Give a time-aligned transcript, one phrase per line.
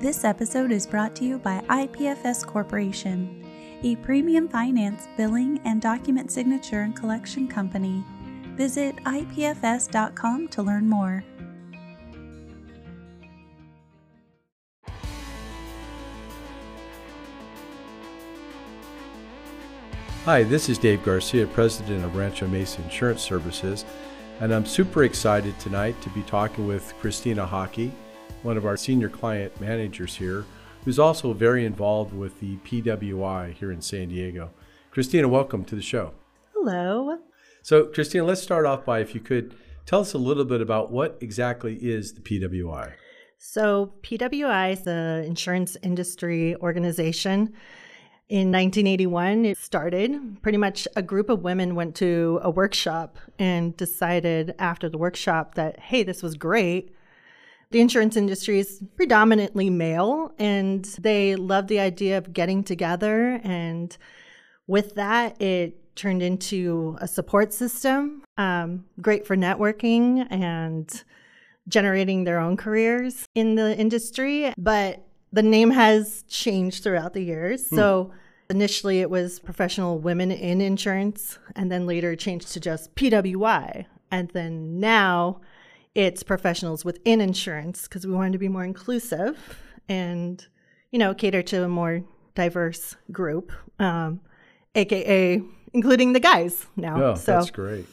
[0.00, 3.46] This episode is brought to you by IPFS Corporation,
[3.84, 8.04] a premium finance, billing, and document signature and collection company.
[8.56, 11.24] Visit ipfs.com to learn more.
[20.24, 23.84] Hi, this is Dave Garcia, President of Rancho Mesa Insurance Services,
[24.40, 27.92] and I'm super excited tonight to be talking with Christina Haake,
[28.44, 30.44] one of our senior client managers here,
[30.84, 34.50] who's also very involved with the PWI here in San Diego.
[34.90, 36.12] Christina, welcome to the show.
[36.52, 37.18] Hello.
[37.62, 39.54] So, Christina, let's start off by if you could
[39.86, 42.92] tell us a little bit about what exactly is the PWI.
[43.38, 47.54] So, PWI is the insurance industry organization
[48.30, 50.38] in 1981, it started.
[50.40, 55.56] Pretty much a group of women went to a workshop and decided after the workshop
[55.56, 56.94] that, hey, this was great.
[57.70, 63.40] The insurance industry is predominantly male, and they love the idea of getting together.
[63.42, 63.96] And
[64.66, 71.04] with that, it turned into a support system, um, great for networking and
[71.68, 74.52] generating their own careers in the industry.
[74.58, 77.68] But the name has changed throughout the years.
[77.68, 77.76] Hmm.
[77.76, 78.12] So
[78.50, 83.86] initially it was professional women in insurance, and then later changed to just PWI.
[84.10, 85.40] And then now
[85.94, 90.46] it's professionals within insurance because we wanted to be more inclusive and,
[90.90, 92.02] you know, cater to a more
[92.34, 94.20] diverse group, um,
[94.74, 97.02] AKA including the guys now.
[97.02, 97.86] Oh, so, that's great.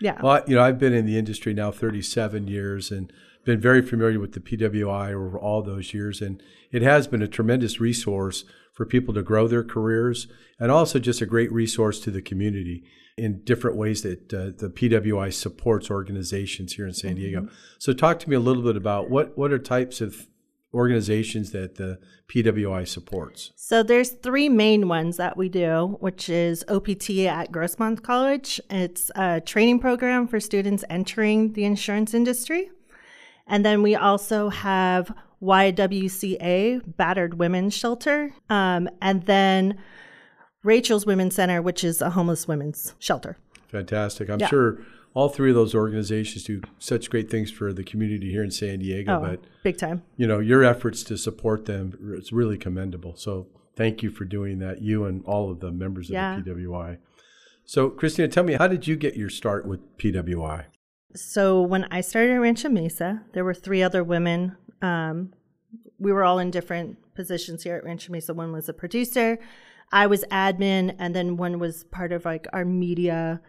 [0.00, 0.20] Yeah.
[0.22, 3.12] Well, you know, I've been in the industry now 37 years and
[3.48, 6.20] been very familiar with the PWI over all those years.
[6.20, 10.28] And it has been a tremendous resource for people to grow their careers
[10.60, 12.84] and also just a great resource to the community
[13.16, 17.20] in different ways that uh, the PWI supports organizations here in San mm-hmm.
[17.20, 17.48] Diego.
[17.78, 20.28] So, talk to me a little bit about what, what are types of
[20.74, 23.52] organizations that the PWI supports?
[23.56, 28.60] So there's three main ones that we do, which is OPT at Grossmont College.
[28.68, 32.70] It's a training program for students entering the insurance industry.
[33.48, 39.78] And then we also have YWCA, Battered Women's Shelter, um, and then
[40.62, 43.38] Rachel's Women's Center, which is a homeless women's shelter.
[43.68, 44.28] Fantastic.
[44.28, 44.48] I'm yeah.
[44.48, 44.80] sure
[45.14, 48.80] all three of those organizations do such great things for the community here in San
[48.80, 49.16] Diego.
[49.16, 50.02] Oh, but big time.
[50.16, 53.16] You know, your efforts to support them it's really commendable.
[53.16, 56.40] So thank you for doing that, you and all of the members of yeah.
[56.40, 56.98] the PWI.
[57.64, 60.64] So, Christina, tell me, how did you get your start with PWI?
[61.14, 64.56] So, when I started at Rancho Mesa, there were three other women.
[64.82, 65.32] Um,
[65.98, 68.34] we were all in different positions here at Rancho Mesa.
[68.34, 69.38] One was a producer,
[69.90, 73.40] I was admin, and then one was part of like our media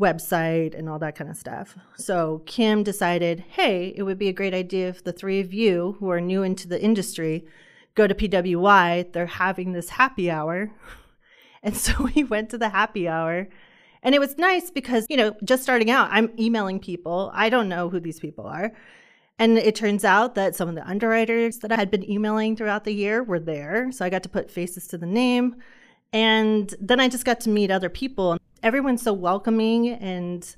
[0.00, 1.76] website and all that kind of stuff.
[1.96, 5.96] So Kim decided, hey, it would be a great idea if the three of you
[6.00, 7.44] who are new into the industry
[7.94, 9.12] go to PWI.
[9.12, 10.72] They're having this happy hour.
[11.64, 13.48] And so we went to the happy hour.
[14.02, 17.30] And it was nice because, you know, just starting out, I'm emailing people.
[17.34, 18.72] I don't know who these people are.
[19.38, 22.84] And it turns out that some of the underwriters that I had been emailing throughout
[22.84, 23.90] the year were there.
[23.92, 25.56] So I got to put faces to the name.
[26.12, 28.38] And then I just got to meet other people.
[28.62, 30.54] Everyone's so welcoming and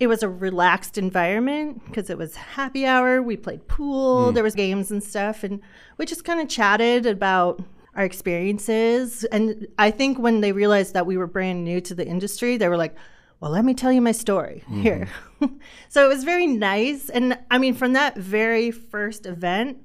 [0.00, 3.22] it was a relaxed environment because it was happy hour.
[3.22, 4.34] We played pool, mm.
[4.34, 5.60] there was games and stuff and
[5.98, 7.62] we just kind of chatted about
[7.94, 9.24] our experiences.
[9.24, 12.68] And I think when they realized that we were brand new to the industry, they
[12.68, 12.94] were like,
[13.40, 14.82] well, let me tell you my story mm-hmm.
[14.82, 15.08] here.
[15.88, 17.10] so it was very nice.
[17.10, 19.78] And I mean, from that very first event,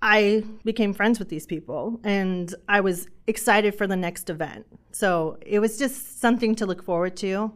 [0.00, 4.66] I became friends with these people and I was excited for the next event.
[4.90, 7.52] So it was just something to look forward to.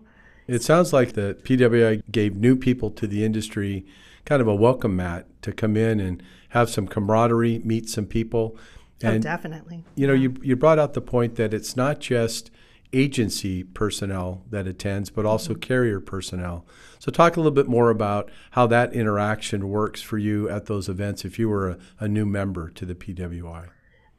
[0.46, 3.84] It sounds like the PWI gave new people to the industry
[4.24, 8.56] kind of a welcome mat to come in and have some camaraderie, meet some people.
[9.04, 9.84] Oh, and, oh, definitely.
[9.94, 12.50] You know, you, you brought out the point that it's not just
[12.92, 15.60] agency personnel that attends, but also mm-hmm.
[15.60, 16.64] carrier personnel.
[16.98, 20.88] So, talk a little bit more about how that interaction works for you at those
[20.88, 23.68] events if you were a, a new member to the PWI.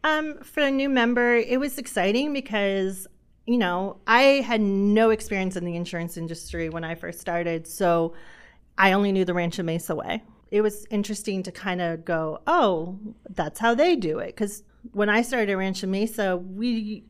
[0.03, 3.07] Um, for a new member, it was exciting because,
[3.45, 7.68] you know, I had no experience in the insurance industry when I first started.
[7.68, 8.13] So,
[8.77, 10.21] I only knew the Rancho Mesa way.
[10.51, 12.99] It was interesting to kind of go, oh,
[13.29, 14.27] that's how they do it.
[14.27, 14.63] Because
[14.94, 17.03] when I started at Rancho Mesa, we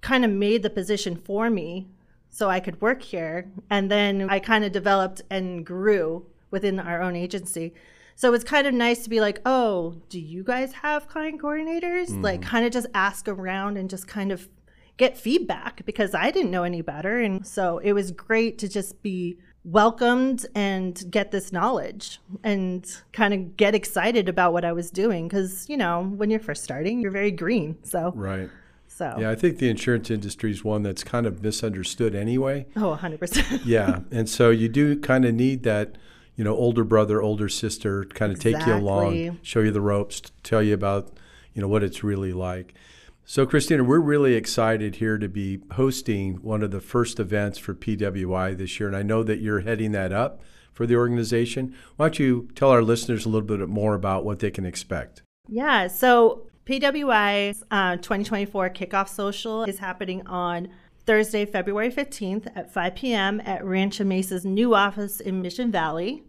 [0.00, 1.88] kind of made the position for me
[2.28, 3.50] so I could work here.
[3.70, 7.74] And then I kind of developed and grew within our own agency.
[8.14, 12.08] So it's kind of nice to be like, oh, do you guys have client coordinators?
[12.08, 12.22] Mm-hmm.
[12.22, 14.48] Like, kind of just ask around and just kind of
[14.96, 17.18] get feedback because I didn't know any better.
[17.18, 23.32] And so it was great to just be welcomed and get this knowledge and kind
[23.32, 27.00] of get excited about what I was doing because you know when you're first starting
[27.00, 28.12] you're very green so.
[28.14, 28.50] Right.
[28.88, 29.16] So.
[29.18, 32.66] Yeah I think the insurance industry is one that's kind of misunderstood anyway.
[32.76, 35.96] Oh 100% yeah and so you do kind of need that
[36.34, 38.60] you know older brother older sister kind of exactly.
[38.60, 41.18] take you along show you the ropes tell you about
[41.54, 42.74] you know what it's really like
[43.24, 47.74] so, Christina, we're really excited here to be hosting one of the first events for
[47.74, 48.88] PWI this year.
[48.88, 50.42] And I know that you're heading that up
[50.72, 51.74] for the organization.
[51.96, 55.22] Why don't you tell our listeners a little bit more about what they can expect?
[55.48, 55.86] Yeah.
[55.86, 60.68] So, PWI's uh, 2024 kickoff social is happening on
[61.04, 63.40] Thursday, February 15th at 5 p.m.
[63.44, 66.24] at Rancho Mesa's new office in Mission Valley.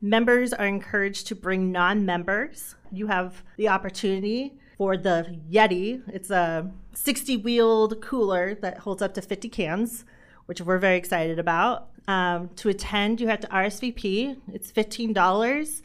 [0.00, 2.74] Members are encouraged to bring non members.
[2.90, 6.02] You have the opportunity for the Yeti.
[6.08, 10.04] It's a 60 wheeled cooler that holds up to 50 cans,
[10.46, 11.90] which we're very excited about.
[12.08, 14.38] Um, to attend, you have to RSVP.
[14.52, 15.82] It's $15.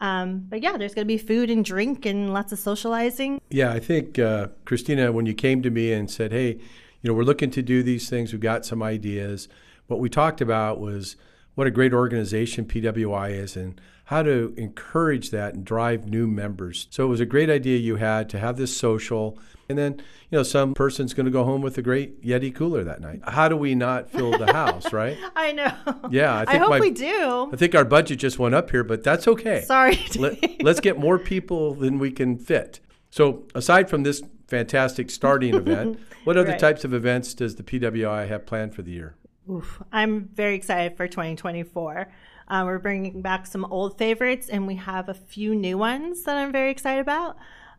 [0.00, 3.40] Um, but yeah, there's going to be food and drink and lots of socializing.
[3.50, 7.14] Yeah, I think, uh, Christina, when you came to me and said, hey, you know,
[7.14, 9.48] we're looking to do these things, we've got some ideas,
[9.88, 11.16] what we talked about was
[11.56, 16.86] what a great organization PWI is and how to encourage that and drive new members.
[16.90, 19.36] So it was a great idea you had to have this social.
[19.68, 19.94] And then,
[20.30, 23.20] you know, some person's going to go home with a great Yeti cooler that night.
[23.26, 25.18] How do we not fill the house, right?
[25.34, 25.72] I know.
[26.08, 27.50] Yeah, I, think I hope my, we do.
[27.52, 29.62] I think our budget just went up here, but that's okay.
[29.62, 29.98] Sorry.
[30.16, 32.78] Let, let's get more people than we can fit.
[33.10, 36.60] So, aside from this fantastic starting event, what other Right.
[36.60, 39.16] types of events does the PWI have planned for the year?
[39.48, 42.12] Oof, I'm very excited for 2024.
[42.48, 46.36] Uh, we're bringing back some old favorites, and we have a few new ones that
[46.36, 47.36] I'm very excited about.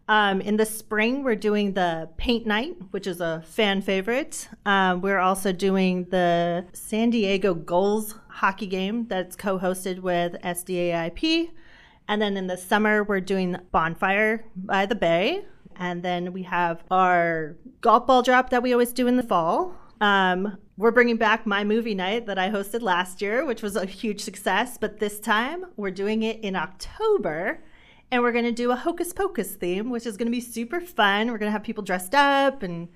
[0.10, 4.48] Um, in the spring, we're doing the paint night, which is a fan favorite.
[4.66, 11.52] Um, we're also doing the San Diego Gulls hockey game that's co hosted with SDAIP.
[12.08, 15.44] And then in the summer, we're doing Bonfire by the Bay.
[15.76, 19.76] And then we have our golf ball drop that we always do in the fall.
[20.00, 23.86] Um, we're bringing back my movie night that I hosted last year, which was a
[23.86, 24.78] huge success.
[24.78, 27.64] But this time, we're doing it in October.
[28.12, 30.80] And we're going to do a hocus pocus theme, which is going to be super
[30.80, 31.32] fun.
[31.32, 32.88] We're going to have people dressed up, and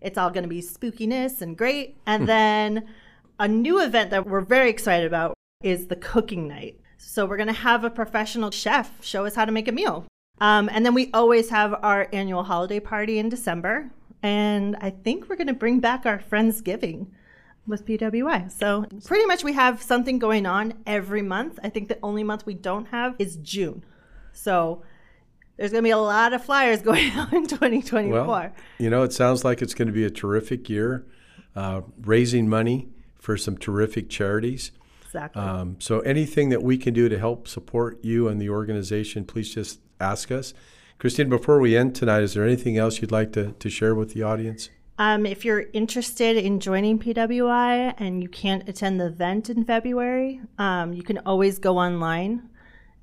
[0.00, 1.96] it's all going to be spookiness and great.
[2.06, 2.86] And then
[3.40, 6.78] a new event that we're very excited about is the cooking night.
[6.98, 10.06] So we're going to have a professional chef show us how to make a meal.
[10.40, 13.90] Um, and then we always have our annual holiday party in December.
[14.22, 17.08] And I think we're going to bring back our Friendsgiving
[17.66, 18.50] with PWI.
[18.50, 21.58] So pretty much we have something going on every month.
[21.62, 23.84] I think the only month we don't have is June.
[24.32, 24.82] So
[25.56, 28.26] there's going to be a lot of flyers going out in 2024.
[28.26, 31.06] Well, you know, it sounds like it's going to be a terrific year,
[31.54, 34.72] uh, raising money for some terrific charities.
[35.04, 35.42] exactly.
[35.42, 39.54] Um, so anything that we can do to help support you and the organization, please
[39.54, 40.54] just ask us.
[40.98, 44.12] Christine, before we end tonight, is there anything else you'd like to, to share with
[44.14, 44.70] the audience?
[45.00, 50.42] Um, if you're interested in joining PWI and you can't attend the event in February,
[50.58, 52.50] um, you can always go online